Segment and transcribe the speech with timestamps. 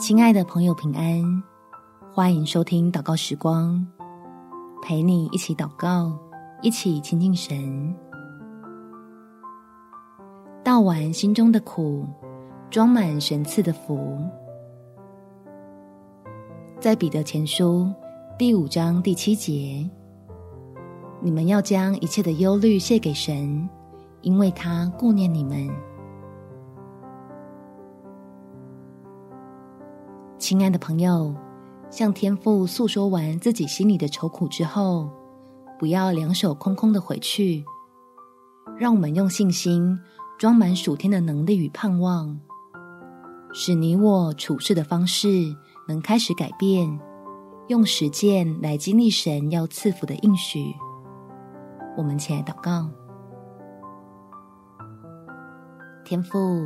[0.00, 1.42] 亲爱的朋友，平安！
[2.10, 3.86] 欢迎收听祷告时光，
[4.82, 6.18] 陪你一起祷告，
[6.62, 7.94] 一起亲近神。
[10.64, 12.06] 倒完心中的苦，
[12.70, 14.18] 装满神赐的福。
[16.80, 17.92] 在彼得前书
[18.38, 19.86] 第五章第七节，
[21.20, 23.68] 你们要将一切的忧虑卸给神，
[24.22, 25.70] 因为他顾念你们。
[30.40, 31.34] 亲爱的朋友，
[31.90, 35.10] 向天父诉说完自己心里的愁苦之后，
[35.78, 37.62] 不要两手空空的回去。
[38.78, 40.00] 让我们用信心
[40.38, 42.40] 装满属天的能力与盼望，
[43.52, 45.54] 使你我处事的方式
[45.86, 46.98] 能开始改变，
[47.68, 50.74] 用实践来经历神要赐福的应许。
[51.98, 52.88] 我们起来祷告，
[56.02, 56.64] 天父。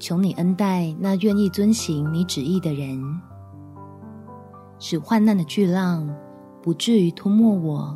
[0.00, 2.98] 求你恩待那愿意遵行你旨意的人，
[4.78, 6.08] 使患难的巨浪
[6.62, 7.94] 不至于吞没我，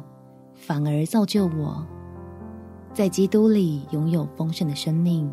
[0.53, 1.84] 反而造就我，
[2.93, 5.33] 在基督里拥有丰盛的生命。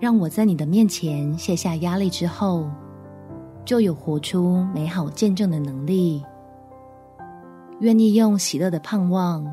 [0.00, 2.66] 让我在你的面前卸下压力之后，
[3.64, 6.24] 就有活出美好见证的能力，
[7.80, 9.46] 愿意用喜乐的盼望。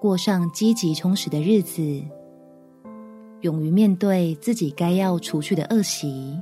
[0.00, 1.82] 过上积极充实的日子，
[3.40, 6.38] 勇于面对自己该要除去的恶习，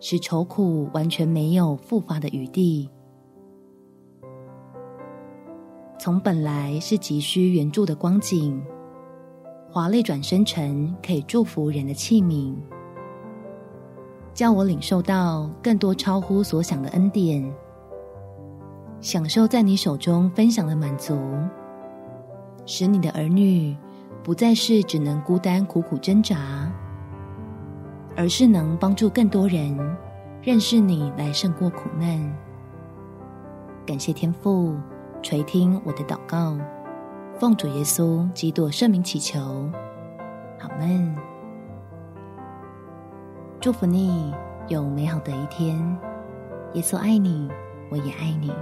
[0.00, 2.90] 使愁苦完全没有复发的余地。
[5.98, 8.60] 从本来是急需援助的光景，
[9.70, 12.56] 华丽转身成可以祝福人的器皿，
[14.34, 17.40] 叫我领受到更多超乎所想的恩典。
[19.02, 21.18] 享受在你手中分享的满足，
[22.64, 23.76] 使你的儿女
[24.22, 26.72] 不再是只能孤单苦苦挣扎，
[28.16, 29.76] 而是能帮助更多人
[30.40, 32.32] 认识你，来胜过苦难。
[33.84, 34.76] 感谢天父
[35.20, 36.56] 垂听我的祷告，
[37.36, 39.40] 奉主耶稣基督圣名祈求，
[40.60, 41.12] 阿们。
[43.60, 44.32] 祝福你
[44.68, 45.76] 有美好的一天，
[46.74, 47.50] 耶稣爱你，
[47.90, 48.52] 我也爱你。